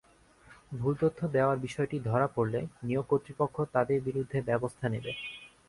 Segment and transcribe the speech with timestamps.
[0.73, 5.11] ভুল তথ্য দেওয়ার বিষয়টি ধরা পড়লে নিয়োগ কর্তৃপক্ষ তাঁদের বিরুদ্ধে ব্যবস্থা নেবে।